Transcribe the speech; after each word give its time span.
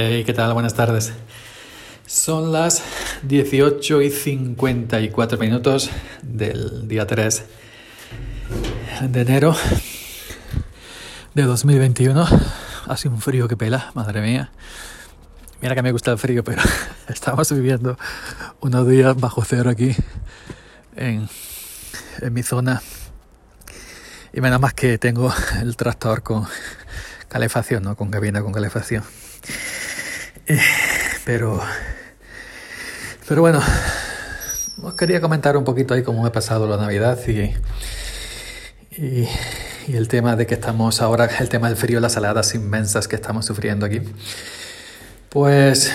Hey, 0.00 0.22
¿qué 0.22 0.32
tal? 0.32 0.54
Buenas 0.54 0.74
tardes. 0.74 1.12
Son 2.06 2.52
las 2.52 2.84
18 3.24 4.00
y 4.02 4.12
54 4.12 5.38
minutos 5.38 5.90
del 6.22 6.86
día 6.86 7.04
3 7.04 7.44
de 9.10 9.20
enero 9.20 9.56
de 11.34 11.42
2021. 11.42 12.28
Hace 12.86 13.08
un 13.08 13.20
frío 13.20 13.48
que 13.48 13.56
pela, 13.56 13.90
madre 13.94 14.20
mía. 14.20 14.52
Mira 15.60 15.74
que 15.74 15.82
me 15.82 15.90
gusta 15.90 16.12
el 16.12 16.18
frío, 16.18 16.44
pero 16.44 16.62
estamos 17.08 17.50
viviendo 17.50 17.98
unos 18.60 18.86
días 18.86 19.16
bajo 19.16 19.42
cero 19.44 19.68
aquí 19.68 19.96
en, 20.94 21.28
en 22.20 22.32
mi 22.32 22.44
zona. 22.44 22.82
Y 24.32 24.40
menos 24.40 24.60
más 24.60 24.74
que 24.74 24.96
tengo 24.96 25.34
el 25.60 25.76
tractor 25.76 26.22
con 26.22 26.46
calefacción, 27.26 27.82
¿no? 27.82 27.96
Con 27.96 28.12
cabina 28.12 28.42
con 28.42 28.52
calefacción. 28.52 29.02
Eh, 30.48 30.58
pero, 31.26 31.60
pero 33.28 33.42
bueno, 33.42 33.60
os 34.82 34.94
quería 34.94 35.20
comentar 35.20 35.58
un 35.58 35.64
poquito 35.64 35.92
ahí 35.92 36.02
cómo 36.02 36.26
he 36.26 36.30
pasado 36.30 36.66
la 36.66 36.78
Navidad 36.78 37.18
y, 37.28 37.54
y, 38.96 39.28
el 39.88 40.08
tema 40.08 40.36
de 40.36 40.46
que 40.46 40.54
estamos 40.54 41.02
ahora, 41.02 41.28
el 41.38 41.50
tema 41.50 41.68
del 41.68 41.76
frío, 41.76 42.00
las 42.00 42.16
heladas 42.16 42.54
inmensas 42.54 43.08
que 43.08 43.16
estamos 43.16 43.44
sufriendo 43.44 43.84
aquí. 43.84 44.00
Pues 45.28 45.92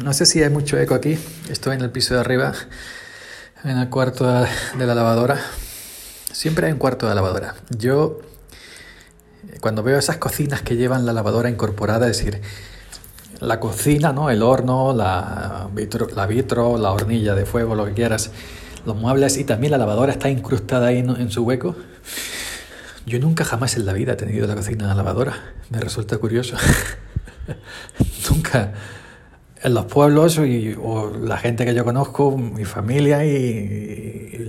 no 0.00 0.12
sé 0.12 0.26
si 0.26 0.44
hay 0.44 0.50
mucho 0.50 0.78
eco 0.78 0.94
aquí, 0.94 1.18
estoy 1.50 1.74
en 1.74 1.82
el 1.82 1.90
piso 1.90 2.14
de 2.14 2.20
arriba, 2.20 2.54
en 3.64 3.78
el 3.78 3.88
cuarto 3.88 4.30
de 4.30 4.86
la 4.86 4.94
lavadora. 4.94 5.40
Siempre 6.32 6.66
hay 6.66 6.72
un 6.72 6.78
cuarto 6.78 7.06
de 7.08 7.16
la 7.16 7.16
lavadora. 7.16 7.56
Yo, 7.70 8.20
cuando 9.60 9.82
veo 9.82 9.98
esas 9.98 10.18
cocinas 10.18 10.62
que 10.62 10.76
llevan 10.76 11.04
la 11.04 11.12
lavadora 11.12 11.50
incorporada, 11.50 12.08
es 12.08 12.18
decir, 12.18 12.40
la 13.40 13.60
cocina, 13.60 14.12
¿no? 14.12 14.30
El 14.30 14.42
horno, 14.42 14.92
la 14.92 15.68
vitro, 15.72 16.08
la 16.14 16.26
vitro, 16.26 16.76
la 16.78 16.92
hornilla 16.92 17.34
de 17.34 17.46
fuego, 17.46 17.74
lo 17.74 17.84
que 17.86 17.92
quieras, 17.92 18.30
los 18.84 18.96
muebles 18.96 19.36
y 19.38 19.44
también 19.44 19.72
la 19.72 19.78
lavadora 19.78 20.12
está 20.12 20.28
incrustada 20.28 20.88
ahí 20.88 20.98
en 20.98 21.30
su 21.30 21.44
hueco. 21.44 21.76
Yo 23.06 23.18
nunca 23.18 23.44
jamás 23.44 23.76
en 23.76 23.86
la 23.86 23.92
vida 23.92 24.12
he 24.12 24.16
tenido 24.16 24.46
la 24.46 24.54
cocina 24.54 24.94
lavadora. 24.94 25.32
Me 25.70 25.80
resulta 25.80 26.18
curioso. 26.18 26.56
nunca. 28.30 28.72
En 29.62 29.74
los 29.74 29.86
pueblos 29.86 30.38
o 30.38 31.10
la 31.18 31.38
gente 31.38 31.64
que 31.64 31.74
yo 31.74 31.84
conozco, 31.84 32.36
mi 32.36 32.64
familia 32.64 33.24
y, 33.24 34.48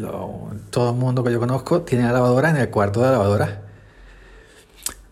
todo 0.69 0.91
el 0.91 0.97
mundo 0.97 1.23
que 1.23 1.31
yo 1.31 1.39
conozco 1.39 1.81
tiene 1.81 2.03
la 2.05 2.11
lavadora 2.13 2.51
en 2.51 2.57
el 2.57 2.69
cuarto 2.69 2.99
de 2.99 3.07
la 3.07 3.13
lavadora 3.13 3.68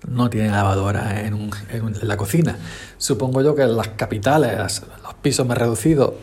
no 0.07 0.29
tiene 0.29 0.49
lavadora 0.49 1.21
en, 1.21 1.51
en, 1.69 2.07
la 2.07 2.17
cocina. 2.17 2.57
Supongo 2.97 3.41
yo 3.41 3.55
que 3.55 3.63
en 3.63 3.75
las 3.75 3.89
capitales, 3.89 4.81
los 5.03 5.13
pisos 5.15 5.45
más 5.45 5.57
reducidos 5.57 6.13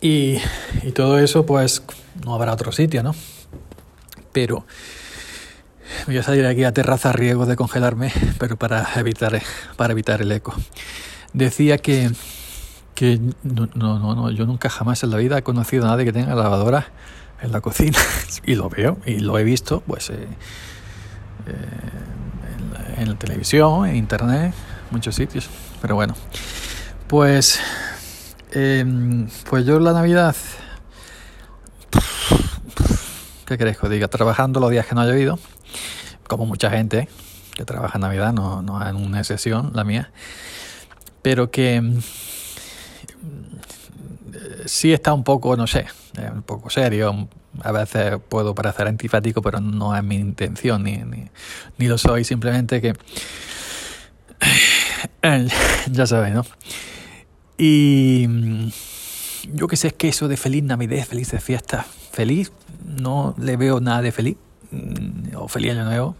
y, 0.00 0.38
y 0.82 0.92
todo 0.92 1.18
eso, 1.18 1.46
pues 1.46 1.82
no 2.24 2.34
habrá 2.34 2.52
otro 2.52 2.70
sitio, 2.70 3.02
¿no? 3.02 3.14
Pero 4.32 4.66
voy 6.06 6.18
a 6.18 6.22
salir 6.22 6.46
aquí 6.46 6.64
a 6.64 6.72
terraza 6.72 7.10
a 7.10 7.12
riesgo 7.12 7.46
de 7.46 7.56
congelarme, 7.56 8.12
pero 8.38 8.56
para 8.56 8.86
evitar, 8.96 9.40
para 9.76 9.92
evitar 9.92 10.20
el 10.20 10.30
eco. 10.32 10.54
Decía 11.32 11.78
que, 11.78 12.10
que 12.94 13.20
no, 13.42 13.68
no, 13.74 13.98
no, 13.98 14.30
yo 14.30 14.46
nunca 14.46 14.68
jamás 14.68 15.02
en 15.02 15.10
la 15.10 15.16
vida 15.16 15.38
he 15.38 15.42
conocido 15.42 15.86
a 15.86 15.88
nadie 15.88 16.04
que 16.04 16.12
tenga 16.12 16.34
lavadora 16.34 16.88
en 17.40 17.52
la 17.52 17.60
cocina. 17.60 17.98
y 18.44 18.54
lo 18.54 18.68
veo 18.68 18.98
y 19.06 19.20
lo 19.20 19.38
he 19.38 19.44
visto, 19.44 19.82
pues... 19.86 20.10
Eh, 20.10 20.28
eh, 21.46 23.00
en, 23.00 23.08
la 23.08 23.18
televisión, 23.18 23.86
en 23.86 23.96
internet, 23.96 24.54
muchos 24.90 25.14
sitios. 25.14 25.48
Pero 25.80 25.94
bueno, 25.94 26.14
pues, 27.06 27.60
eh, 28.52 28.84
pues 29.48 29.64
yo 29.64 29.78
la 29.78 29.92
Navidad, 29.92 30.34
¿qué 33.46 33.58
queréis 33.58 33.78
que 33.78 33.86
os 33.86 33.92
diga? 33.92 34.08
Trabajando 34.08 34.60
los 34.60 34.70
días 34.70 34.86
que 34.86 34.94
no 34.94 35.02
haya 35.02 35.12
habido, 35.12 35.38
como 36.26 36.46
mucha 36.46 36.70
gente 36.70 37.08
que 37.54 37.64
trabaja 37.64 37.98
en 37.98 38.02
Navidad, 38.02 38.32
no, 38.32 38.62
no 38.62 38.86
en 38.86 38.96
una 38.96 39.20
excepción, 39.20 39.70
la 39.74 39.84
mía, 39.84 40.10
pero 41.22 41.50
que 41.50 41.82
sí 44.66 44.92
está 44.92 45.14
un 45.14 45.24
poco, 45.24 45.56
no 45.56 45.66
sé, 45.66 45.86
un 46.32 46.42
poco 46.42 46.70
serio, 46.70 47.28
a 47.62 47.72
veces 47.72 48.18
puedo 48.28 48.54
parecer 48.54 48.86
antipático, 48.86 49.42
pero 49.42 49.60
no 49.60 49.96
es 49.96 50.02
mi 50.02 50.16
intención, 50.16 50.82
ni, 50.84 50.98
ni, 50.98 51.28
ni 51.78 51.86
lo 51.86 51.98
soy, 51.98 52.24
simplemente 52.24 52.80
que... 52.80 52.94
ya 55.90 56.06
sabéis, 56.06 56.34
¿no? 56.34 56.44
Y 57.58 58.28
yo 59.52 59.68
que 59.68 59.76
sé, 59.76 59.88
es 59.88 59.92
que 59.94 60.08
eso 60.08 60.28
de 60.28 60.36
feliz 60.36 60.62
Navidad, 60.62 61.04
feliz 61.06 61.30
de 61.30 61.40
fiesta, 61.40 61.86
feliz, 62.12 62.52
no 62.84 63.34
le 63.38 63.56
veo 63.56 63.80
nada 63.80 64.02
de 64.02 64.12
feliz, 64.12 64.36
mm, 64.70 65.36
o 65.36 65.48
feliz 65.48 65.72
año 65.72 65.84
nuevo. 65.84 66.16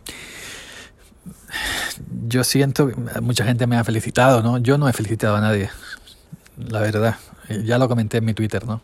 Yo 2.28 2.44
siento, 2.44 2.90
mucha 3.22 3.44
gente 3.44 3.66
me 3.66 3.76
ha 3.76 3.84
felicitado, 3.84 4.42
¿no? 4.42 4.58
Yo 4.58 4.78
no 4.78 4.88
he 4.88 4.92
felicitado 4.92 5.36
a 5.36 5.40
nadie, 5.40 5.70
la 6.56 6.80
verdad. 6.80 7.16
Ya 7.64 7.78
lo 7.78 7.88
comenté 7.88 8.18
en 8.18 8.24
mi 8.24 8.34
Twitter, 8.34 8.66
¿no? 8.66 8.82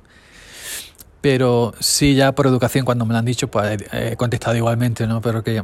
Pero 1.22 1.72
sí, 1.78 2.14
ya 2.14 2.32
por 2.32 2.46
educación, 2.46 2.84
cuando 2.84 3.06
me 3.06 3.12
lo 3.12 3.18
han 3.18 3.24
dicho, 3.24 3.48
pues 3.48 3.80
he 3.92 4.16
contestado 4.16 4.56
igualmente, 4.56 5.06
¿no? 5.06 5.22
Pero 5.22 5.42
que, 5.42 5.62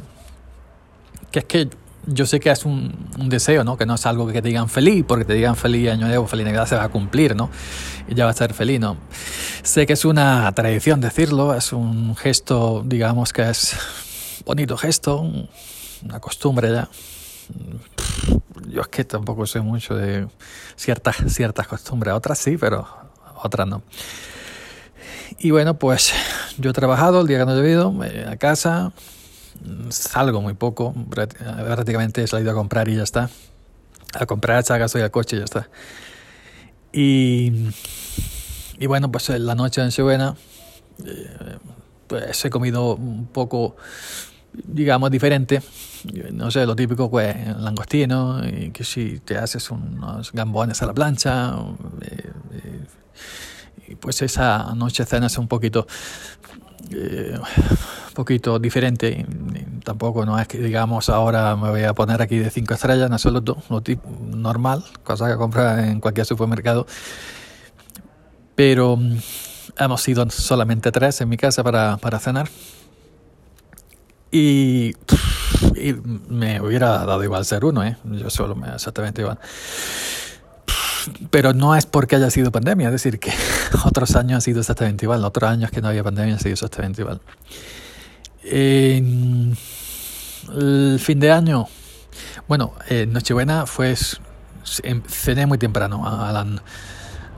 que 1.32 1.40
es 1.40 1.44
que 1.44 1.68
yo 2.06 2.26
sé 2.26 2.40
que 2.40 2.50
es 2.50 2.64
un, 2.64 3.10
un, 3.18 3.28
deseo, 3.28 3.64
¿no? 3.64 3.76
Que 3.76 3.84
no 3.84 3.96
es 3.96 4.06
algo 4.06 4.26
que 4.28 4.40
te 4.40 4.48
digan 4.48 4.68
feliz, 4.68 5.04
porque 5.06 5.24
te 5.24 5.34
digan 5.34 5.56
feliz 5.56 5.90
año 5.90 6.06
nuevo, 6.06 6.26
feliz 6.26 6.46
Navidad 6.46 6.66
se 6.66 6.76
va 6.76 6.84
a 6.84 6.88
cumplir, 6.88 7.36
¿no? 7.36 7.50
Y 8.08 8.14
ya 8.14 8.24
va 8.24 8.30
a 8.30 8.34
ser 8.34 8.54
feliz, 8.54 8.80
¿no? 8.80 8.96
Sé 9.62 9.84
que 9.84 9.92
es 9.94 10.04
una 10.04 10.50
tradición 10.52 11.00
decirlo, 11.00 11.54
es 11.54 11.72
un 11.72 12.16
gesto, 12.16 12.82
digamos 12.86 13.32
que 13.32 13.50
es 13.50 13.76
bonito 14.46 14.76
gesto, 14.76 15.28
una 16.02 16.20
costumbre 16.20 16.70
ya. 16.72 16.88
Yo 18.68 18.82
es 18.82 18.88
que 18.88 19.04
tampoco 19.04 19.44
sé 19.46 19.60
mucho 19.60 19.96
de 19.96 20.28
ciertas, 20.76 21.16
ciertas 21.26 21.66
costumbres, 21.66 22.14
otras 22.14 22.38
sí, 22.38 22.56
pero 22.56 22.86
otras 23.42 23.66
no. 23.66 23.82
Y 25.36 25.50
bueno, 25.50 25.78
pues 25.78 26.12
yo 26.56 26.70
he 26.70 26.72
trabajado 26.72 27.20
el 27.20 27.26
día 27.26 27.38
que 27.38 27.46
no 27.46 27.52
he 27.52 27.56
debido, 27.56 27.94
eh, 28.04 28.26
a 28.28 28.36
casa, 28.36 28.92
salgo 29.90 30.40
muy 30.40 30.54
poco, 30.54 30.94
prácticamente 31.10 32.22
he 32.22 32.26
salido 32.26 32.52
a 32.52 32.54
comprar 32.54 32.88
y 32.88 32.96
ya 32.96 33.02
está. 33.02 33.28
A 34.14 34.24
comprar, 34.24 34.60
echar 34.60 34.78
gasoil 34.78 35.04
al 35.04 35.10
coche 35.10 35.36
y 35.36 35.38
ya 35.40 35.44
está. 35.44 35.68
Y, 36.92 37.68
y 38.78 38.86
bueno, 38.86 39.12
pues 39.12 39.28
la 39.28 39.54
noche 39.54 39.82
en 39.82 39.92
Sevena, 39.92 40.34
eh, 41.04 41.58
pues 42.06 42.44
he 42.44 42.50
comido 42.50 42.94
un 42.94 43.26
poco, 43.26 43.76
digamos, 44.52 45.10
diferente. 45.10 45.60
No 46.32 46.50
sé, 46.50 46.64
lo 46.64 46.74
típico, 46.74 47.10
pues, 47.10 47.36
langostino, 47.58 48.40
y 48.46 48.70
que 48.70 48.84
si 48.84 49.18
te 49.20 49.36
haces 49.36 49.70
unos 49.70 50.32
gambones 50.32 50.80
a 50.80 50.86
la 50.86 50.94
plancha, 50.94 51.54
eh, 52.00 52.30
y 53.86 53.94
pues 53.94 54.22
esa 54.22 54.74
noche 54.74 55.04
cena 55.04 55.26
es 55.26 55.38
un 55.38 55.48
poquito 55.48 55.86
eh, 56.90 57.38
poquito 58.14 58.58
diferente. 58.58 59.24
Tampoco 59.84 60.26
no 60.26 60.38
es 60.38 60.48
que 60.48 60.58
digamos 60.58 61.08
ahora 61.08 61.54
me 61.56 61.70
voy 61.70 61.84
a 61.84 61.94
poner 61.94 62.20
aquí 62.20 62.38
de 62.38 62.50
cinco 62.50 62.74
estrellas 62.74 63.06
en 63.06 63.12
absoluto 63.12 63.58
lo 63.70 63.80
tipo 63.80 64.08
normal 64.34 64.84
cosa 65.04 65.28
que 65.28 65.36
compras 65.36 65.86
en 65.86 66.00
cualquier 66.00 66.26
supermercado. 66.26 66.86
Pero 68.54 68.96
mm, 68.96 69.18
hemos 69.78 70.00
sido 70.02 70.28
solamente 70.30 70.90
tres 70.90 71.20
en 71.20 71.28
mi 71.28 71.36
casa 71.36 71.62
para, 71.62 71.96
para 71.98 72.18
cenar. 72.18 72.48
Y, 74.30 74.94
y, 75.76 75.92
me 76.28 76.60
hubiera 76.60 77.04
dado 77.06 77.22
igual 77.24 77.44
ser 77.44 77.64
uno, 77.64 77.82
¿eh? 77.82 77.96
yo 78.04 78.28
solo 78.28 78.54
me 78.54 78.68
exactamente 78.74 79.22
igual 79.22 79.38
pero 81.30 81.52
no 81.52 81.74
es 81.76 81.86
porque 81.86 82.16
haya 82.16 82.30
sido 82.30 82.50
pandemia, 82.50 82.86
es 82.86 82.92
decir, 82.92 83.18
que 83.18 83.32
otros 83.84 84.16
años 84.16 84.38
ha 84.38 84.40
sido 84.40 84.60
exactamente 84.60 85.04
igual, 85.04 85.24
otros 85.24 85.50
años 85.50 85.70
que 85.70 85.80
no 85.80 85.88
había 85.88 86.04
pandemia 86.04 86.36
ha 86.36 86.38
sido 86.38 86.52
exactamente 86.52 87.02
igual. 87.02 87.20
El 88.42 89.56
fin 90.98 91.20
de 91.20 91.30
año, 91.30 91.66
bueno, 92.46 92.72
eh, 92.88 93.06
Nochebuena 93.06 93.66
fue, 93.66 93.94
cené 95.06 95.46
muy 95.46 95.58
temprano, 95.58 96.06
a, 96.06 96.32
la, 96.32 96.46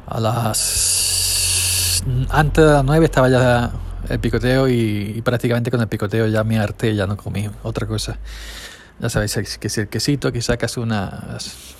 a, 0.06 0.21
las... 0.21 2.05
Antes 2.31 2.65
de 2.65 2.71
las 2.71 2.85
9 2.85 3.05
estaba 3.05 3.29
ya 3.29 3.73
el 4.09 4.21
picoteo 4.21 4.69
y, 4.69 5.15
y, 5.17 5.23
prácticamente 5.23 5.71
con 5.71 5.81
el 5.81 5.89
picoteo 5.89 6.27
ya 6.29 6.45
me 6.45 6.59
harté, 6.59 6.95
ya 6.95 7.06
no 7.06 7.17
comí 7.17 7.49
otra 7.63 7.87
cosa. 7.87 8.19
Ya 9.01 9.09
sabéis 9.09 9.59
que 9.59 9.69
si 9.69 9.81
el 9.81 9.89
quesito, 9.89 10.29
aquí 10.29 10.41
sacas 10.43 10.77
unas 10.77 11.77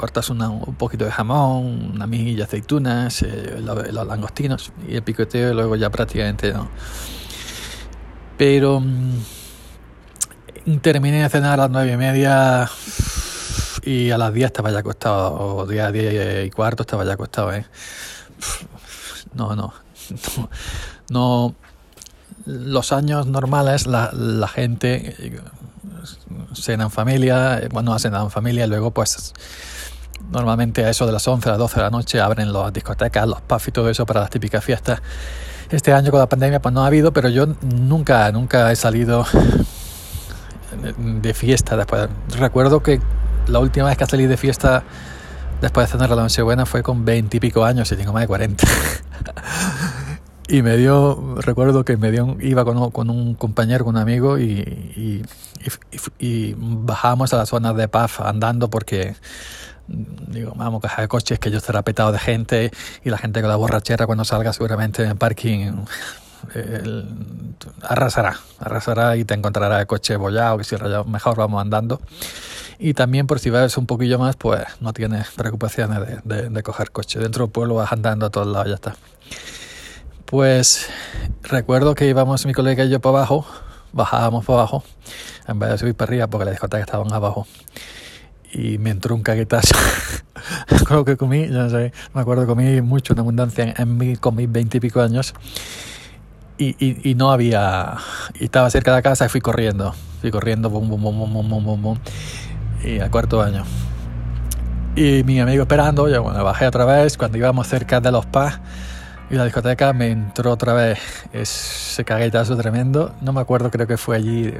cortas 0.00 0.30
un 0.30 0.76
poquito 0.78 1.04
de 1.04 1.10
jamón, 1.10 1.92
una 1.94 2.06
milla 2.06 2.44
aceitunas, 2.44 3.20
eh, 3.20 3.60
los, 3.60 4.06
langostinos 4.06 4.72
y 4.88 4.96
el 4.96 5.02
picoteo 5.02 5.50
y 5.50 5.54
luego 5.54 5.76
ya 5.76 5.90
prácticamente 5.90 6.54
no. 6.54 6.70
Pero 8.38 8.80
mmm, 8.80 9.18
terminé 10.80 11.22
de 11.22 11.28
cenar 11.28 11.52
a 11.52 11.64
las 11.64 11.70
nueve 11.70 11.92
y 11.92 11.96
media 11.98 12.70
y 13.82 14.10
a 14.10 14.16
las 14.16 14.32
10 14.32 14.46
estaba 14.46 14.70
ya 14.70 14.78
acostado, 14.78 15.34
o 15.34 15.66
10, 15.66 15.92
10 15.92 16.46
y 16.46 16.50
cuarto 16.50 16.84
estaba 16.84 17.04
ya 17.04 17.12
acostado, 17.12 17.52
¿eh? 17.52 17.66
No, 19.34 19.54
no, 19.54 19.74
no. 21.10 21.54
Los 22.46 22.92
años 22.92 23.26
normales, 23.26 23.86
la, 23.86 24.10
la 24.12 24.48
gente 24.48 25.14
cena 26.54 26.84
en 26.84 26.90
familia, 26.90 27.60
bueno, 27.70 27.92
hacen 27.92 28.14
en 28.14 28.30
familia 28.30 28.64
y 28.66 28.68
luego 28.68 28.90
pues 28.90 29.32
normalmente 30.30 30.84
a 30.84 30.90
eso 30.90 31.06
de 31.06 31.12
las 31.12 31.26
11 31.26 31.48
a 31.48 31.52
las 31.52 31.58
12 31.58 31.76
de 31.76 31.82
la 31.82 31.90
noche 31.90 32.20
abren 32.20 32.52
las 32.52 32.72
discotecas, 32.72 33.26
los 33.26 33.40
pubs 33.40 33.68
y 33.68 33.72
todo 33.72 33.88
eso 33.88 34.06
para 34.06 34.20
las 34.20 34.30
típicas 34.30 34.64
fiestas. 34.64 35.00
Este 35.70 35.92
año 35.92 36.10
con 36.10 36.20
la 36.20 36.28
pandemia 36.28 36.60
pues 36.60 36.74
no 36.74 36.82
ha 36.82 36.86
habido, 36.86 37.12
pero 37.12 37.28
yo 37.28 37.46
nunca, 37.62 38.30
nunca 38.32 38.70
he 38.72 38.76
salido 38.76 39.24
de 40.98 41.34
fiesta 41.34 41.76
después. 41.76 42.08
Recuerdo 42.38 42.82
que 42.82 43.00
la 43.46 43.58
última 43.58 43.86
vez 43.88 43.96
que 43.96 44.06
salí 44.06 44.26
de 44.26 44.36
fiesta 44.36 44.82
después 45.60 45.86
de 45.86 45.92
cenar 45.92 46.10
la 46.10 46.44
buena 46.44 46.66
fue 46.66 46.82
con 46.82 47.04
20 47.04 47.36
y 47.36 47.40
pico 47.40 47.64
años 47.64 47.90
y 47.92 47.96
tengo 47.96 48.12
más 48.12 48.22
de 48.22 48.26
40. 48.28 48.66
y 50.50 50.62
me 50.62 50.76
dio, 50.76 51.36
recuerdo 51.36 51.84
que 51.84 51.96
me 51.96 52.10
dio, 52.10 52.36
iba 52.40 52.64
con, 52.64 52.90
con 52.90 53.08
un 53.08 53.34
compañero, 53.34 53.84
con 53.84 53.94
un 53.94 54.02
amigo 54.02 54.38
y, 54.38 54.50
y, 54.96 55.22
y, 56.18 56.54
bajamos 56.58 57.32
a 57.32 57.36
las 57.36 57.48
zonas 57.48 57.76
de 57.76 57.86
paz 57.88 58.20
andando 58.20 58.68
porque 58.68 59.14
digo, 59.86 60.52
vamos, 60.56 60.82
caja 60.82 61.02
de 61.02 61.08
coches 61.08 61.38
que 61.38 61.50
yo 61.50 61.58
estará 61.58 61.82
petado 61.82 62.10
de 62.12 62.18
gente 62.18 62.70
y 63.04 63.10
la 63.10 63.18
gente 63.18 63.40
con 63.40 63.48
la 63.48 63.56
borrachera 63.56 64.06
cuando 64.06 64.24
salga 64.24 64.52
seguramente 64.52 65.02
en 65.04 65.10
el 65.10 65.16
parking 65.16 65.84
arrasará, 67.82 68.38
arrasará 68.58 69.16
y 69.16 69.24
te 69.24 69.34
encontrará 69.34 69.80
el 69.80 69.86
coche 69.86 70.16
bollado, 70.16 70.58
que 70.58 70.64
si 70.64 70.76
mejor 71.06 71.36
vamos 71.36 71.60
andando. 71.60 72.00
Y 72.78 72.94
también 72.94 73.26
por 73.26 73.38
si 73.38 73.50
ves 73.50 73.76
un 73.76 73.86
poquillo 73.86 74.18
más, 74.18 74.36
pues 74.36 74.62
no 74.80 74.92
tienes 74.92 75.30
preocupaciones 75.32 76.24
de, 76.24 76.48
de, 76.48 76.62
coger 76.62 76.90
coche. 76.90 77.18
Dentro 77.18 77.44
del 77.44 77.52
pueblo 77.52 77.74
vas 77.74 77.92
andando 77.92 78.26
a 78.26 78.30
todos 78.30 78.46
lados, 78.46 78.68
ya 78.68 78.74
está. 78.74 78.96
Pues 80.30 80.88
recuerdo 81.42 81.96
que 81.96 82.06
íbamos 82.06 82.46
mi 82.46 82.54
colega 82.54 82.84
y 82.84 82.88
yo 82.88 83.00
para 83.00 83.16
abajo, 83.16 83.44
bajábamos 83.92 84.44
para 84.44 84.60
abajo, 84.60 84.84
en 85.48 85.58
vez 85.58 85.70
de 85.70 85.78
subir 85.78 85.96
para 85.96 86.08
arriba 86.08 86.26
porque 86.28 86.44
las 86.44 86.52
discotecas 86.52 86.86
estaban 86.86 87.12
abajo. 87.12 87.48
Y 88.52 88.78
me 88.78 88.90
entró 88.90 89.16
un 89.16 89.24
caguetazo. 89.24 89.74
Creo 90.86 91.04
que 91.04 91.16
comí, 91.16 91.48
no 91.48 91.68
sé, 91.68 91.92
me 92.14 92.20
acuerdo, 92.20 92.46
comí 92.46 92.80
mucho 92.80 93.14
en 93.14 93.18
abundancia 93.18 93.74
en 93.76 93.98
mi, 93.98 94.14
con 94.16 94.36
mis 94.36 94.50
veinte 94.50 94.76
y 94.76 94.80
pico 94.80 95.00
años 95.00 95.34
y, 96.58 97.10
y, 97.10 97.14
no 97.16 97.32
había. 97.32 97.96
Y 98.38 98.44
estaba 98.44 98.70
cerca 98.70 98.92
de 98.92 98.98
la 98.98 99.02
casa 99.02 99.26
y 99.26 99.28
fui 99.28 99.40
corriendo. 99.40 99.94
Fui 100.20 100.30
corriendo, 100.30 100.70
bum, 100.70 100.88
bum, 100.88 101.02
bum, 101.02 101.18
bum, 101.18 101.48
bum, 101.48 101.64
bum, 101.64 101.82
bum. 101.82 101.98
Y 102.84 103.00
al 103.00 103.10
cuarto 103.10 103.42
año. 103.42 103.64
Y 104.94 105.24
mi 105.24 105.40
amigo 105.40 105.62
esperando, 105.62 106.08
yo 106.08 106.22
bueno, 106.22 106.44
bajé 106.44 106.68
otra 106.68 106.84
vez. 106.84 107.16
Cuando 107.16 107.36
íbamos 107.36 107.66
cerca 107.66 108.00
de 108.00 108.12
los 108.12 108.26
PAS 108.26 108.60
y 109.30 109.36
la 109.36 109.44
discoteca, 109.44 109.92
me 109.92 110.10
entró 110.10 110.50
otra 110.50 110.72
vez 110.74 110.98
ese 111.32 112.04
caguetazo 112.04 112.56
tremendo. 112.56 113.14
No 113.20 113.32
me 113.32 113.40
acuerdo, 113.40 113.70
creo 113.70 113.86
que 113.86 113.96
fue 113.96 114.16
allí, 114.16 114.52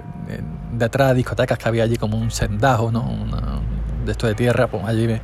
detrás 0.72 1.08
de 1.08 1.14
discotecas 1.17 1.58
que 1.58 1.69
había 1.69 1.82
allí 1.82 1.96
como 1.96 2.17
un 2.17 2.31
sendajo, 2.31 2.93
¿no? 2.93 3.05
de 4.05 4.12
esto 4.12 4.26
de 4.26 4.34
tierra, 4.34 4.69
pues 4.69 4.82
allí 4.84 5.06
me 5.06 5.20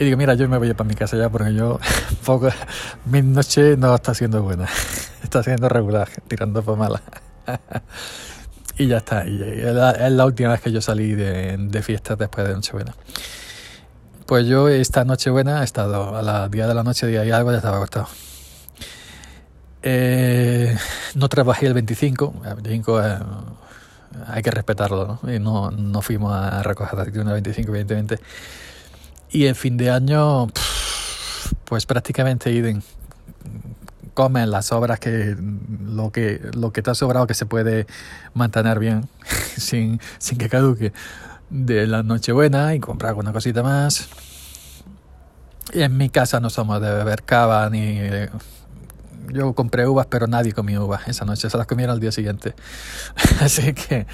y 0.00 0.04
digo, 0.04 0.16
mira, 0.16 0.32
yo 0.32 0.48
me 0.48 0.56
voy 0.56 0.72
para 0.72 0.88
mi 0.88 0.94
casa 0.94 1.18
ya 1.18 1.28
porque 1.28 1.52
yo, 1.52 1.78
poco, 2.24 2.48
mi 3.04 3.20
noche 3.20 3.76
no 3.76 3.94
está 3.94 4.14
siendo 4.14 4.42
buena, 4.42 4.66
está 5.22 5.42
siendo 5.42 5.68
regular, 5.68 6.08
tirando 6.26 6.62
por 6.62 6.78
mala. 6.78 7.02
y 8.78 8.86
ya 8.86 8.96
está, 8.96 9.26
y 9.26 9.42
es 9.42 9.74
la, 9.74 10.24
última 10.24 10.52
vez 10.52 10.62
que 10.62 10.72
yo 10.72 10.80
salí 10.80 11.12
de, 11.14 11.58
de 11.58 11.82
fiestas 11.82 12.16
después 12.16 12.48
de 12.48 12.54
Nochebuena. 12.54 12.94
Pues 14.24 14.46
yo 14.46 14.70
esta 14.70 15.04
Nochebuena 15.04 15.60
he 15.60 15.64
estado 15.64 16.16
a 16.16 16.22
las 16.22 16.50
10 16.50 16.68
de 16.68 16.74
la 16.74 16.82
noche, 16.82 17.06
día 17.06 17.22
y 17.26 17.30
algo, 17.30 17.50
ya 17.50 17.58
estaba 17.58 17.76
acostado. 17.76 18.08
Eh, 19.82 20.76
no 21.14 21.28
trabajé 21.28 21.66
el 21.66 21.74
25, 21.74 22.42
el 22.44 22.54
25 22.54 23.02
eh, 23.02 23.18
hay 24.26 24.42
que 24.42 24.50
respetarlo, 24.50 25.18
¿no? 25.22 25.32
Y 25.32 25.38
no, 25.38 25.70
no 25.70 26.02
fuimos 26.02 26.32
a 26.34 26.62
recoger 26.62 26.94
la 26.94 27.04
el 27.04 27.12
25, 27.12 27.70
evidentemente. 27.70 28.18
Y 29.30 29.46
en 29.46 29.54
fin 29.54 29.76
de 29.76 29.90
año, 29.90 30.48
pues 31.64 31.86
prácticamente 31.86 32.50
Iden 32.50 32.82
comen 34.14 34.50
las 34.50 34.72
obras 34.72 34.98
que 34.98 35.36
lo 35.82 36.10
que 36.10 36.40
lo 36.54 36.72
que 36.72 36.82
te 36.82 36.90
ha 36.90 36.94
sobrado 36.94 37.26
que 37.26 37.34
se 37.34 37.46
puede 37.46 37.86
mantener 38.34 38.78
bien 38.78 39.08
sin, 39.56 40.00
sin 40.18 40.36
que 40.36 40.48
caduque 40.48 40.92
de 41.48 41.86
la 41.86 42.02
Nochebuena 42.02 42.74
y 42.74 42.80
comprar 42.80 43.10
alguna 43.10 43.32
cosita 43.32 43.62
más. 43.62 44.08
En 45.72 45.96
mi 45.96 46.10
casa 46.10 46.40
no 46.40 46.50
somos 46.50 46.80
de 46.80 46.92
beber 46.92 47.22
cava 47.22 47.70
ni 47.70 48.00
yo 49.32 49.54
compré 49.54 49.86
uvas 49.86 50.06
pero 50.06 50.26
nadie 50.26 50.52
comió 50.52 50.84
uvas 50.84 51.08
esa 51.08 51.24
noche, 51.24 51.48
se 51.48 51.58
las 51.58 51.66
comieron 51.66 51.94
al 51.94 52.00
día 52.00 52.12
siguiente. 52.12 52.54
Así 53.40 53.72
que 53.72 54.06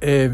eh, 0.00 0.30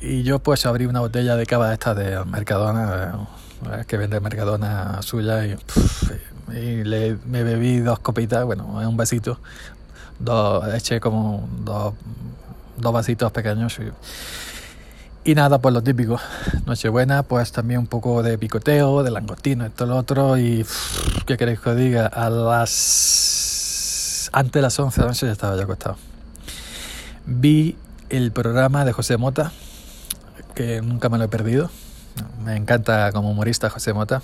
y 0.00 0.22
yo 0.22 0.38
pues 0.38 0.64
abrí 0.66 0.86
una 0.86 1.00
botella 1.00 1.36
de 1.36 1.46
cava 1.46 1.72
esta 1.72 1.94
de 1.94 2.24
Mercadona, 2.24 3.26
eh, 3.72 3.84
que 3.86 3.96
vende 3.96 4.20
Mercadona 4.20 5.02
suya, 5.02 5.44
y, 5.44 5.56
y 6.52 6.84
le, 6.84 7.18
me 7.26 7.42
bebí 7.42 7.80
dos 7.80 7.98
copitas, 7.98 8.44
bueno, 8.44 8.64
un 8.66 8.96
vasito, 8.96 9.38
dos, 10.18 10.72
eché 10.74 11.00
como 11.00 11.48
dos, 11.62 11.94
dos 12.78 12.92
vasitos 12.92 13.30
pequeños. 13.32 13.78
Y, 13.78 13.90
y 15.24 15.34
nada, 15.34 15.58
pues 15.58 15.74
lo 15.74 15.82
típico. 15.82 16.18
Nochebuena, 16.66 17.22
pues 17.22 17.52
también 17.52 17.80
un 17.80 17.86
poco 17.86 18.22
de 18.22 18.38
picoteo, 18.38 19.02
de 19.02 19.10
langostino, 19.10 19.66
esto, 19.66 19.86
lo 19.86 19.96
otro. 19.96 20.38
Y, 20.38 20.64
¿qué 21.26 21.36
queréis 21.36 21.60
que 21.60 21.70
os 21.70 21.76
diga? 21.76 22.06
A 22.06 22.30
las. 22.30 24.30
Antes 24.32 24.52
de 24.52 24.62
las 24.62 24.78
11 24.78 25.00
de 25.00 25.04
la 25.04 25.08
noche 25.08 25.26
ya 25.26 25.32
estaba 25.32 25.56
ya 25.56 25.64
acostado. 25.64 25.96
Vi 27.26 27.76
el 28.08 28.32
programa 28.32 28.84
de 28.84 28.92
José 28.92 29.16
Mota, 29.16 29.52
que 30.54 30.80
nunca 30.80 31.08
me 31.08 31.18
lo 31.18 31.24
he 31.24 31.28
perdido. 31.28 31.70
Me 32.44 32.56
encanta 32.56 33.12
como 33.12 33.30
humorista 33.30 33.70
José 33.70 33.92
Mota. 33.92 34.22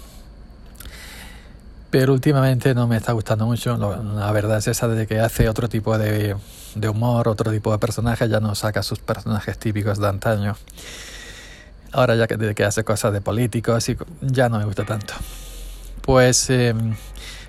Pero 1.99 2.13
últimamente 2.13 2.75
no 2.75 2.87
me 2.87 2.99
está 2.99 3.13
gustando 3.13 3.47
mucho. 3.47 3.79
La 3.79 4.31
verdad 4.31 4.59
es 4.59 4.69
esa 4.69 4.87
de 4.87 5.07
que 5.07 5.19
hace 5.19 5.49
otro 5.49 5.67
tipo 5.67 5.97
de, 5.97 6.37
de 6.75 6.89
humor, 6.91 7.27
otro 7.27 7.51
tipo 7.51 7.73
de 7.73 7.79
personajes, 7.79 8.29
ya 8.29 8.39
no 8.39 8.55
saca 8.55 8.83
sus 8.83 8.99
personajes 8.99 9.57
típicos 9.57 9.99
de 9.99 10.07
antaño. 10.07 10.57
Ahora 11.93 12.15
ya 12.15 12.27
que, 12.27 12.55
que 12.55 12.65
hace 12.65 12.85
cosas 12.85 13.15
de 13.15 13.23
políticos 13.23 13.89
y 13.89 13.97
ya 14.21 14.51
no 14.51 14.59
me 14.59 14.67
gusta 14.67 14.85
tanto. 14.85 15.15
Pues 16.03 16.51
em, 16.51 16.97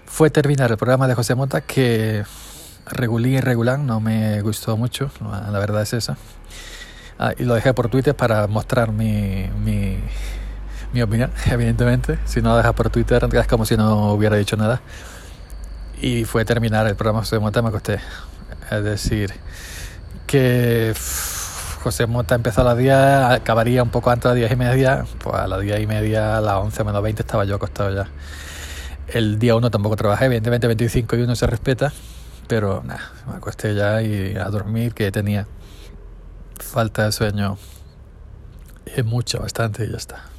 fue 0.06 0.30
terminar 0.30 0.72
el 0.72 0.78
programa 0.78 1.10
de 1.10 1.16
José 1.16 1.36
Mota 1.36 1.60
que 1.60 2.24
regulí 2.86 3.36
y 3.36 3.42
regular, 3.42 3.80
no 3.80 4.00
me 4.00 4.42
gustó 4.44 4.78
mucho, 4.78 5.12
la 5.20 5.60
verdad 5.60 5.82
es 5.82 5.92
esa. 5.92 6.18
Ah, 7.20 7.34
y 7.38 7.44
lo 7.44 7.54
dejé 7.54 7.74
por 7.74 7.90
Twitter 7.90 8.16
para 8.16 8.48
mostrar 8.48 8.94
mi, 8.94 9.50
mi, 9.62 9.98
mi 10.94 11.02
opinión, 11.02 11.32
evidentemente. 11.46 12.20
Si 12.26 12.42
no 12.42 12.50
lo 12.50 12.58
dejas 12.58 12.74
por 12.74 12.90
Twitter, 12.90 13.28
es 13.32 13.48
como 13.48 13.66
si 13.66 13.78
no 13.78 14.14
hubiera 14.14 14.36
dicho 14.36 14.58
nada. 14.58 14.82
Y 16.02 16.26
fue 16.26 16.46
terminar 16.46 16.88
el 16.88 16.96
programa 16.96 17.20
José 17.20 17.40
Mota, 17.40 17.62
me 17.62 17.70
acosté. 17.70 18.00
Es 18.70 18.84
decir, 18.84 19.34
que 20.28 20.94
José 21.82 22.06
Mota 22.06 22.36
empezó 22.36 22.62
a 22.62 22.64
las 22.66 22.78
10, 22.78 22.94
acabaría 22.94 23.82
un 23.82 23.90
poco 23.90 24.12
antes 24.12 24.26
de 24.34 24.42
las 24.42 24.50
10 24.50 24.52
y 24.52 24.56
media, 24.56 25.06
pues 25.24 25.36
a 25.36 25.48
las 25.48 25.62
10 25.62 25.82
y 25.82 25.88
media, 25.88 26.38
a 26.38 26.42
las 26.42 26.56
11 26.56 26.84
menos 26.84 27.02
20 27.02 27.22
estaba 27.22 27.46
yo 27.46 27.56
acostado 27.56 27.94
ya. 27.94 28.10
El 29.08 29.40
día 29.40 29.56
1 29.56 29.72
tampoco 29.72 29.96
trabajé, 29.96 30.26
evidentemente 30.26 30.68
25 30.68 31.16
y 31.16 31.22
1 31.22 31.36
se 31.36 31.48
respeta. 31.48 31.94
Pero 32.48 32.82
nada, 32.86 33.12
me 33.28 33.36
acosté 33.36 33.76
ya 33.76 34.02
y 34.02 34.36
a 34.36 34.46
dormir 34.46 34.94
que 34.94 35.12
tenía 35.12 35.48
falta 36.60 37.06
de 37.06 37.12
sueño. 37.12 37.58
Es 38.86 39.04
mucho, 39.04 39.40
bastante 39.40 39.86
y 39.86 39.92
ya 39.92 39.98
está. 39.98 40.37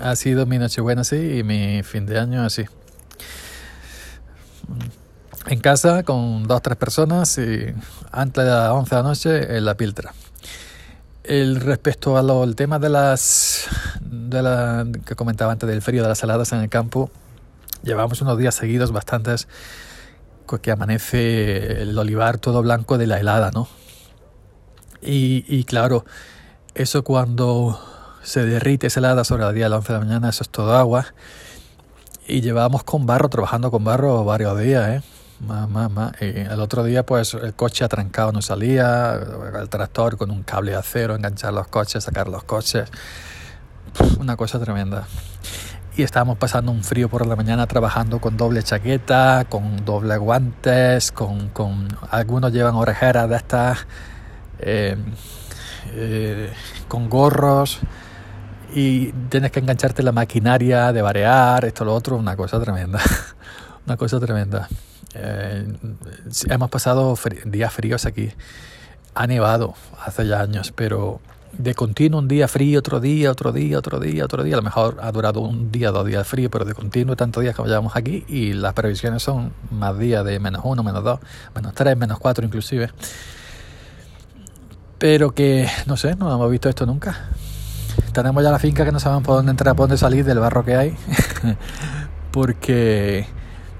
Ha 0.00 0.16
sido 0.16 0.46
mi 0.46 0.58
Nochebuena 0.58 1.02
así 1.02 1.38
y 1.38 1.42
mi 1.42 1.82
fin 1.82 2.06
de 2.06 2.18
año 2.18 2.42
así. 2.44 2.64
En 5.46 5.60
casa 5.60 6.02
con 6.02 6.46
dos 6.46 6.58
o 6.58 6.60
tres 6.60 6.76
personas 6.76 7.38
y 7.38 7.74
antes 8.12 8.44
de 8.44 8.50
las 8.50 8.70
11 8.70 8.94
de 8.94 9.02
la 9.02 9.08
noche 9.08 9.56
en 9.56 9.64
la 9.64 9.76
piltra. 9.76 10.12
El, 11.24 11.60
respecto 11.60 12.16
al 12.16 12.54
tema 12.56 12.78
de 12.78 12.88
las 12.88 13.66
de 14.00 14.42
la 14.42 14.86
que 15.04 15.14
comentaba 15.14 15.52
antes 15.52 15.68
del 15.68 15.82
frío 15.82 16.02
de 16.02 16.08
las 16.08 16.18
saladas 16.18 16.52
en 16.52 16.60
el 16.60 16.68
campo, 16.68 17.10
llevamos 17.82 18.20
unos 18.22 18.38
días 18.38 18.54
seguidos 18.54 18.92
bastantes 18.92 19.48
que 20.62 20.70
amanece 20.70 21.82
el 21.82 21.98
olivar 21.98 22.38
todo 22.38 22.62
blanco 22.62 22.96
de 22.96 23.06
la 23.06 23.20
helada, 23.20 23.50
¿no? 23.50 23.68
Y, 25.02 25.44
y 25.46 25.64
claro, 25.64 26.06
eso 26.74 27.04
cuando 27.04 27.78
se 28.28 28.44
derrite 28.44 28.88
esa 28.88 29.00
helada 29.00 29.24
sobre 29.24 29.44
la 29.44 29.52
día 29.52 29.64
de 29.64 29.70
las 29.70 29.78
11 29.78 29.92
de 29.92 29.98
la 29.98 30.04
mañana, 30.04 30.28
eso 30.28 30.42
es 30.42 30.50
todo 30.50 30.76
agua. 30.76 31.06
Y 32.26 32.42
llevábamos 32.42 32.84
con 32.84 33.06
barro, 33.06 33.30
trabajando 33.30 33.70
con 33.70 33.84
barro 33.84 34.22
varios 34.22 34.58
días, 34.58 34.88
¿eh? 34.88 35.02
más, 35.40 35.66
más, 35.70 35.90
más. 35.90 36.12
Y 36.20 36.40
el 36.40 36.60
otro 36.60 36.84
día, 36.84 37.06
pues 37.06 37.32
el 37.32 37.54
coche 37.54 37.86
atrancado 37.86 38.30
no 38.32 38.42
salía, 38.42 39.18
el 39.58 39.68
tractor 39.70 40.18
con 40.18 40.30
un 40.30 40.42
cable 40.42 40.72
de 40.72 40.76
acero, 40.76 41.14
enganchar 41.14 41.54
los 41.54 41.68
coches, 41.68 42.04
sacar 42.04 42.28
los 42.28 42.44
coches. 42.44 42.90
Una 44.20 44.36
cosa 44.36 44.60
tremenda. 44.60 45.08
Y 45.96 46.02
estábamos 46.02 46.36
pasando 46.36 46.70
un 46.70 46.84
frío 46.84 47.08
por 47.08 47.26
la 47.26 47.34
mañana 47.34 47.66
trabajando 47.66 48.20
con 48.20 48.36
doble 48.36 48.62
chaqueta, 48.62 49.46
con 49.48 49.86
doble 49.86 50.18
guantes, 50.18 51.12
con, 51.12 51.48
con 51.48 51.88
algunos 52.10 52.52
llevan 52.52 52.74
orejeras 52.74 53.30
de 53.30 53.36
estas, 53.36 53.86
eh, 54.58 54.96
eh, 55.94 56.52
con 56.88 57.08
gorros 57.08 57.80
y 58.74 59.12
tienes 59.28 59.50
que 59.50 59.60
engancharte 59.60 60.02
la 60.02 60.12
maquinaria 60.12 60.92
de 60.92 61.02
varear, 61.02 61.64
esto, 61.64 61.84
lo 61.84 61.94
otro, 61.94 62.16
una 62.16 62.36
cosa 62.36 62.60
tremenda. 62.60 63.00
una 63.86 63.96
cosa 63.96 64.20
tremenda. 64.20 64.68
Eh, 65.14 65.66
hemos 66.48 66.70
pasado 66.70 67.16
días 67.44 67.72
fríos 67.72 68.06
aquí. 68.06 68.30
Ha 69.14 69.26
nevado 69.26 69.74
hace 70.04 70.26
ya 70.26 70.40
años, 70.40 70.72
pero 70.74 71.20
de 71.52 71.74
continuo 71.74 72.20
un 72.20 72.28
día 72.28 72.46
frío, 72.46 72.78
otro 72.78 73.00
día, 73.00 73.30
otro 73.30 73.52
día, 73.52 73.78
otro 73.78 73.98
día, 73.98 74.24
otro 74.24 74.42
día. 74.42 74.54
A 74.54 74.58
lo 74.58 74.62
mejor 74.62 74.98
ha 75.00 75.10
durado 75.10 75.40
un 75.40 75.72
día, 75.72 75.90
dos 75.90 76.06
días 76.06 76.26
frío, 76.26 76.50
pero 76.50 76.64
de 76.64 76.74
continuo 76.74 77.16
tantos 77.16 77.42
días 77.42 77.56
que 77.56 77.62
llevamos 77.62 77.96
aquí 77.96 78.24
y 78.28 78.52
las 78.52 78.74
previsiones 78.74 79.22
son 79.22 79.52
más 79.70 79.98
días 79.98 80.24
de 80.24 80.38
menos 80.38 80.62
uno, 80.64 80.82
menos 80.82 81.02
dos, 81.02 81.20
menos 81.54 81.74
tres, 81.74 81.96
menos 81.96 82.18
cuatro 82.18 82.44
inclusive. 82.44 82.90
Pero 84.98 85.32
que, 85.32 85.68
no 85.86 85.96
sé, 85.96 86.16
no 86.16 86.32
hemos 86.32 86.50
visto 86.50 86.68
esto 86.68 86.84
nunca. 86.84 87.30
Tenemos 88.18 88.42
ya 88.42 88.50
la 88.50 88.58
finca 88.58 88.84
que 88.84 88.90
no 88.90 88.98
sabemos 88.98 89.22
por 89.22 89.36
dónde 89.36 89.52
entrar, 89.52 89.76
por 89.76 89.84
dónde 89.84 89.96
salir 89.96 90.24
del 90.24 90.40
barro 90.40 90.64
que 90.64 90.74
hay. 90.74 90.96
porque 92.32 93.28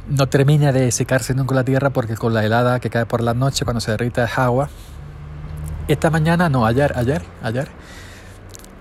no 0.08 0.28
termina 0.28 0.70
de 0.70 0.92
secarse 0.92 1.34
nunca 1.34 1.56
la 1.56 1.64
tierra 1.64 1.90
porque 1.90 2.14
con 2.14 2.32
la 2.32 2.44
helada 2.44 2.78
que 2.78 2.88
cae 2.88 3.04
por 3.04 3.20
la 3.20 3.34
noche 3.34 3.64
cuando 3.64 3.80
se 3.80 3.90
derrita 3.90 4.22
es 4.22 4.38
agua. 4.38 4.68
Esta 5.88 6.10
mañana, 6.10 6.48
no, 6.48 6.66
ayer, 6.66 6.92
ayer, 6.94 7.22
ayer, 7.42 7.66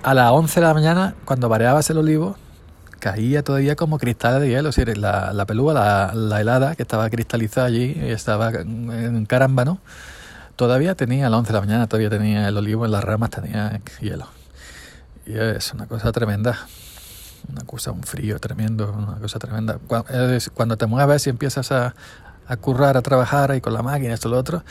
a 0.03 0.13
las 0.13 0.29
11 0.31 0.59
de 0.59 0.67
la 0.67 0.75
mañana, 0.75 1.15
cuando 1.25 1.49
variabas 1.49 1.89
el 1.89 1.97
olivo, 1.97 2.35
caía 2.99 3.41
todavía 3.41 3.75
como 3.75 3.97
cristales 3.97 4.41
de 4.41 4.49
hielo, 4.49 4.69
es 4.69 4.75
decir, 4.75 4.95
la, 4.95 5.33
la 5.33 5.47
pelúa, 5.47 5.73
la, 5.73 6.11
la, 6.13 6.39
helada 6.39 6.75
que 6.75 6.83
estaba 6.83 7.09
cristalizada 7.09 7.65
allí, 7.65 7.97
estaba 7.99 8.51
en 8.51 9.25
carámbano, 9.25 9.79
todavía 10.55 10.93
tenía, 10.93 11.25
a 11.25 11.29
las 11.31 11.39
11 11.39 11.47
de 11.47 11.53
la 11.53 11.61
mañana, 11.61 11.87
todavía 11.87 12.11
tenía 12.11 12.47
el 12.47 12.55
olivo 12.57 12.85
en 12.85 12.91
las 12.91 13.03
ramas, 13.03 13.31
tenía 13.31 13.81
hielo. 14.01 14.27
Y 15.27 15.37
es 15.37 15.73
una 15.73 15.85
cosa 15.85 16.11
tremenda 16.11 16.57
una 17.51 17.63
cosa, 17.63 17.91
un 17.91 18.03
frío 18.03 18.39
tremendo, 18.39 18.91
una 18.91 19.17
cosa 19.19 19.39
tremenda. 19.39 19.79
Cuando 20.53 20.77
te 20.77 20.85
mueves 20.85 21.27
y 21.27 21.29
empiezas 21.29 21.71
a, 21.71 21.95
a 22.47 22.57
currar, 22.57 22.97
a 22.97 23.01
trabajar 23.01 23.51
ahí 23.51 23.61
con 23.61 23.73
la 23.73 23.81
máquina, 23.81 24.13
esto, 24.13 24.29
lo 24.29 24.37
otro, 24.37 24.63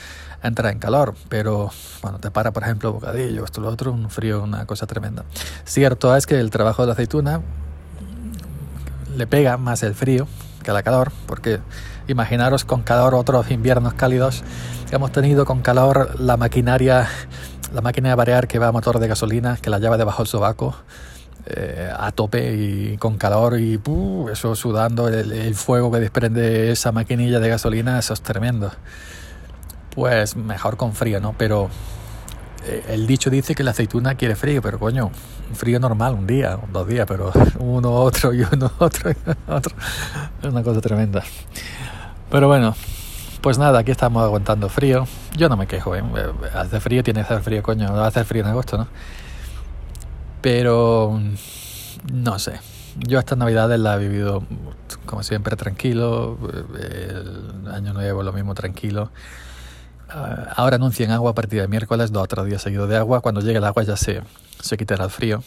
entra 0.43 0.71
en 0.71 0.79
calor, 0.79 1.15
pero 1.29 1.71
cuando 2.01 2.21
te 2.21 2.31
para, 2.31 2.53
por 2.53 2.63
ejemplo, 2.63 2.93
bocadillo, 2.93 3.45
esto, 3.45 3.61
lo 3.61 3.69
otro, 3.69 3.93
un 3.93 4.11
frío, 4.11 4.43
una 4.43 4.67
cosa 4.67 4.87
tremenda. 4.87 5.25
Cierto 5.65 6.15
es 6.17 6.27
que 6.27 6.39
el 6.39 6.51
trabajo 6.51 6.83
de 6.83 6.87
la 6.87 6.93
aceituna 6.93 7.41
le 9.17 9.27
pega 9.27 9.57
más 9.57 9.83
el 9.83 9.95
frío 9.95 10.27
que 10.63 10.73
la 10.73 10.83
calor, 10.83 11.13
porque 11.27 11.61
imaginaros 12.09 12.65
con 12.65 12.83
calor 12.83 13.15
otros 13.15 13.51
inviernos 13.51 13.95
cálidos 13.95 14.43
que 14.89 14.97
hemos 14.97 15.13
tenido 15.13 15.45
con 15.45 15.63
calor 15.63 16.21
la 16.21 16.37
maquinaria, 16.37 17.09
la 17.76 17.83
máquina 17.83 18.09
de 18.09 18.14
variar 18.14 18.49
que 18.49 18.59
va 18.59 18.68
a 18.68 18.73
motor 18.73 18.99
de 18.99 19.06
gasolina, 19.06 19.59
que 19.61 19.68
la 19.68 19.78
lleva 19.78 19.99
debajo 19.99 20.23
del 20.23 20.28
sobaco, 20.28 20.75
eh, 21.45 21.92
a 21.95 22.11
tope 22.11 22.54
y 22.54 22.97
con 22.97 23.18
calor 23.18 23.61
y 23.61 23.78
eso 24.33 24.56
sudando, 24.56 25.09
el, 25.09 25.54
fuego 25.54 25.92
que 25.92 26.00
desprende 26.00 26.73
esa 26.73 26.90
maquinilla 26.90 27.38
de 27.38 27.50
gasolina, 27.50 27.99
eso 27.99 28.14
es 28.14 28.23
tremendo. 28.23 28.73
Pues 29.95 30.37
mejor 30.37 30.78
con 30.78 30.95
frío, 30.95 31.21
¿no? 31.21 31.35
Pero 31.37 31.68
eh, 32.66 32.83
el 32.88 33.06
dicho 33.06 33.28
dice 33.28 33.54
que 33.54 33.62
la 33.62 33.73
aceituna 33.73 34.14
quiere 34.14 34.37
frío, 34.37 34.62
pero 34.62 34.78
coño, 34.78 35.11
frío 35.52 35.78
normal, 35.78 36.14
un 36.14 36.26
día, 36.26 36.59
dos 36.73 36.88
días, 36.88 37.04
pero 37.06 37.30
uno, 37.59 37.92
otro 37.92 38.33
y 38.33 38.40
uno, 38.40 38.73
otro 38.78 39.11
y 39.11 39.16
otro. 39.49 39.76
Es 40.42 40.49
una 40.49 40.62
cosa 40.62 40.80
tremenda. 40.80 41.23
Pero 42.30 42.49
bueno, 42.49 42.75
pues 43.47 43.59
nada, 43.59 43.79
aquí 43.79 43.93
estamos 43.93 44.25
aguantando 44.25 44.69
frío. 44.69 45.07
Yo 45.37 45.49
no 45.49 45.57
me 45.57 45.69
quejo, 45.69 45.95
¿eh? 45.95 46.03
Hace 46.53 46.81
frío, 46.81 47.05
tiene 47.05 47.21
que 47.21 47.26
hacer 47.26 47.43
frío, 47.43 47.62
coño. 47.62 47.93
Va 47.93 48.07
a 48.07 48.09
hacer 48.09 48.25
frío 48.25 48.43
en 48.43 48.49
agosto, 48.49 48.76
¿no? 48.76 48.88
Pero 50.41 51.21
no 52.12 52.38
sé. 52.41 52.59
Yo 52.97 53.21
esta 53.21 53.37
Navidades 53.37 53.79
la 53.79 53.95
he 53.95 53.99
vivido 54.00 54.43
como 55.05 55.23
siempre 55.23 55.55
tranquilo. 55.55 56.37
El 56.75 57.71
año 57.73 57.93
nuevo 57.93 58.25
lo 58.25 58.33
mismo 58.33 58.53
tranquilo. 58.57 59.12
Ah, 60.09 60.53
ahora 60.57 60.75
anuncian 60.75 61.12
agua 61.12 61.31
a 61.31 61.35
partir 61.37 61.61
de 61.61 61.69
miércoles, 61.69 62.11
dos 62.11 62.25
o 62.25 62.26
tres 62.26 62.47
días 62.47 62.62
seguidos 62.62 62.88
de 62.88 62.97
agua. 62.97 63.21
Cuando 63.21 63.43
llegue 63.43 63.59
el 63.59 63.65
agua 63.65 63.85
ya 63.85 63.97
se, 63.97 64.23
se 64.61 64.76
quitará 64.76 65.05
el 65.05 65.11
frío. 65.11 65.45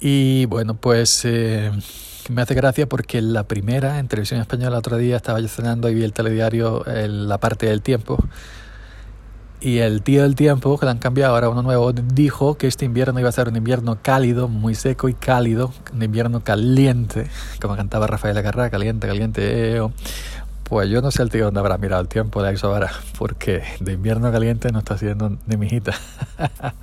Y 0.00 0.44
bueno, 0.44 0.74
pues 0.74 1.24
eh, 1.24 1.72
me 2.30 2.42
hace 2.42 2.54
gracia 2.54 2.88
porque 2.88 3.20
la 3.20 3.44
primera, 3.44 3.98
en 3.98 4.08
televisión 4.08 4.40
española, 4.40 4.78
otro 4.78 4.96
día 4.96 5.16
estaba 5.16 5.40
yo 5.40 5.48
cenando 5.48 5.88
y 5.88 5.94
vi 5.94 6.04
el 6.04 6.12
telediario, 6.12 6.84
la 6.86 7.38
parte 7.38 7.66
del 7.66 7.82
tiempo 7.82 8.18
y 9.64 9.78
el 9.78 10.02
tío 10.02 10.22
del 10.22 10.34
tiempo, 10.34 10.78
que 10.78 10.84
le 10.84 10.92
han 10.92 10.98
cambiado 10.98 11.34
ahora 11.34 11.48
uno 11.48 11.62
nuevo, 11.62 11.90
dijo 11.92 12.58
que 12.58 12.66
este 12.66 12.84
invierno 12.84 13.18
iba 13.18 13.30
a 13.30 13.32
ser 13.32 13.48
un 13.48 13.56
invierno 13.56 13.98
cálido, 14.02 14.46
muy 14.46 14.74
seco 14.74 15.08
y 15.08 15.14
cálido, 15.14 15.72
un 15.90 16.02
invierno 16.02 16.44
caliente, 16.44 17.30
como 17.62 17.74
cantaba 17.74 18.06
Rafael 18.06 18.36
Agarra, 18.36 18.68
caliente, 18.68 19.06
caliente. 19.06 19.80
Pues 20.64 20.90
yo 20.90 21.00
no 21.00 21.10
sé 21.10 21.22
el 21.22 21.30
tío 21.30 21.46
dónde 21.46 21.60
habrá 21.60 21.78
mirado 21.78 22.02
el 22.02 22.08
tiempo 22.08 22.42
de 22.42 22.52
eso 22.52 22.68
ahora, 22.68 22.90
porque 23.18 23.62
de 23.80 23.92
invierno 23.92 24.30
caliente 24.30 24.70
no 24.70 24.80
está 24.80 24.94
haciendo 24.94 25.38
ni 25.46 25.56
mijita. 25.56 25.94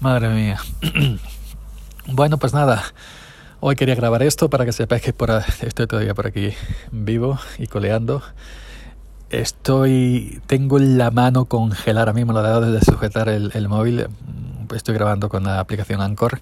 Madre 0.00 0.28
mía. 0.28 0.60
bueno, 2.06 2.38
pues 2.38 2.54
nada. 2.54 2.84
Hoy 3.60 3.74
quería 3.74 3.96
grabar 3.96 4.22
esto 4.22 4.48
para 4.48 4.64
que 4.64 4.72
sepáis 4.72 5.02
que 5.02 5.12
por, 5.12 5.30
estoy 5.62 5.88
todavía 5.88 6.14
por 6.14 6.28
aquí 6.28 6.54
vivo 6.92 7.40
y 7.58 7.66
coleando. 7.66 8.22
Estoy, 9.30 10.40
tengo 10.46 10.78
la 10.78 11.10
mano 11.10 11.46
congelada 11.46 12.02
ahora 12.02 12.12
mismo, 12.12 12.32
la 12.32 12.60
de 12.60 12.70
de 12.70 12.80
sujetar 12.82 13.28
el, 13.28 13.50
el, 13.54 13.68
móvil. 13.68 14.06
Estoy 14.72 14.94
grabando 14.94 15.28
con 15.28 15.42
la 15.42 15.58
aplicación 15.58 16.00
Anchor. 16.00 16.40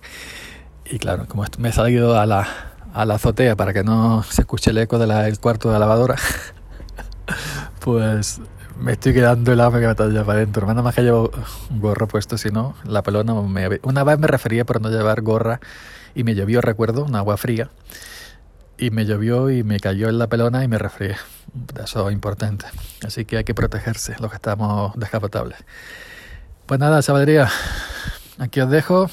Y 0.85 0.99
claro, 0.99 1.25
como 1.27 1.43
me 1.57 1.71
he 1.71 1.73
salido 1.73 2.21
a 2.21 2.27
la, 2.27 2.47
a 2.93 3.07
la 3.07 3.15
azotea 3.15 3.57
para 3.57 3.73
que 3.73 3.83
no 3.83 4.23
se 4.23 4.43
escuche 4.43 4.71
el 4.71 4.77
eco 4.77 4.99
del 4.99 5.39
cuarto 5.39 5.69
de 5.69 5.73
la 5.73 5.79
lavadora, 5.79 6.17
pues 7.81 8.43
me 8.79 8.93
estoy 8.93 9.15
quedando 9.15 9.55
el 9.55 9.61
agua 9.63 9.81
que 9.81 9.87
me 9.87 9.93
está 9.93 10.05
para 10.05 10.41
adentro. 10.41 10.67
Menos 10.67 10.85
más 10.85 10.95
que 10.95 11.01
llevo 11.01 11.31
un 11.71 11.81
gorro 11.81 12.09
puesto, 12.09 12.37
si 12.37 12.51
no, 12.51 12.75
la 12.85 13.03
pelona 13.03 13.33
me... 13.41 13.81
Una 13.85 14.05
vez 14.05 14.19
me 14.19 14.27
refería 14.27 14.67
por 14.67 14.83
no 14.83 14.91
llevar 14.91 15.23
gorra 15.23 15.61
y 16.17 16.25
me 16.25 16.35
llovió, 16.35 16.63
recuerdo, 16.63 17.05
un 17.05 17.15
agua 17.15 17.37
fría 17.37 17.69
y 18.79 18.91
me 18.91 19.05
llovió 19.05 19.51
y 19.51 19.63
me 19.63 19.79
cayó 19.79 20.09
en 20.09 20.19
la 20.19 20.29
pelona 20.29 20.65
y 20.65 20.69
me 20.69 20.79
resfrié. 20.79 21.17
Eso 21.83 22.09
es 22.09 22.13
importante. 22.15 22.67
Así 23.05 23.27
que 23.27 23.37
hay 23.37 23.45
que 23.45 23.55
protegerse 23.55 24.17
los 24.19 24.31
que 24.31 24.37
estamos 24.37 24.93
descapotables. 24.97 25.59
Pues 26.65 26.81
nada, 26.81 27.03
chavalería, 27.03 27.51
aquí 28.39 28.61
os 28.61 28.71
dejo. 28.71 29.11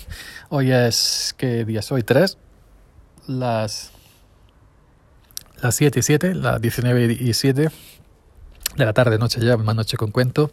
Hoy 0.49 0.71
es, 0.71 1.35
¿qué 1.37 1.65
día 1.65 1.81
hoy? 1.89 2.03
¿Tres? 2.03 2.37
Las, 3.27 3.91
las 5.61 5.75
7 5.75 5.99
y 5.99 6.03
7, 6.03 6.35
las 6.35 6.61
19 6.61 7.17
y 7.19 7.33
7 7.33 7.69
de 8.75 8.85
la 8.85 8.93
tarde, 8.93 9.17
noche 9.17 9.39
ya, 9.39 9.57
más 9.57 9.75
noche 9.75 9.97
con 9.97 10.11
cuento. 10.11 10.51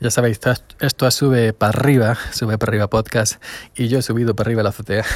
Ya 0.00 0.10
sabéis, 0.10 0.40
esto 0.80 1.10
sube 1.10 1.52
para 1.52 1.78
arriba, 1.78 2.16
sube 2.32 2.58
para 2.58 2.70
arriba 2.70 2.88
podcast 2.88 3.42
y 3.74 3.88
yo 3.88 3.98
he 3.98 4.02
subido 4.02 4.34
para 4.34 4.48
arriba 4.48 4.62
la 4.62 4.70
azotea. 4.70 5.04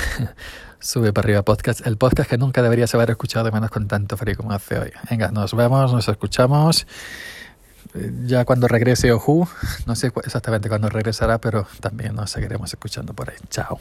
Sube 0.82 1.12
para 1.12 1.26
arriba 1.26 1.42
podcast, 1.42 1.86
el 1.86 1.98
podcast 1.98 2.30
que 2.30 2.38
nunca 2.38 2.62
deberías 2.62 2.94
haber 2.94 3.10
escuchado, 3.10 3.52
menos 3.52 3.68
con 3.68 3.86
tanto 3.86 4.16
frío 4.16 4.34
como 4.34 4.52
hace 4.52 4.78
hoy. 4.78 4.90
Venga, 5.10 5.30
nos 5.30 5.52
vemos, 5.54 5.92
nos 5.92 6.08
escuchamos. 6.08 6.86
Ya 8.24 8.46
cuando 8.46 8.66
regrese 8.66 9.12
Oju, 9.12 9.46
no 9.84 9.94
sé 9.94 10.10
exactamente 10.24 10.70
cuándo 10.70 10.88
regresará, 10.88 11.38
pero 11.38 11.66
también 11.80 12.14
nos 12.14 12.30
seguiremos 12.30 12.72
escuchando 12.72 13.12
por 13.12 13.28
ahí. 13.28 13.36
Chao. 13.50 13.78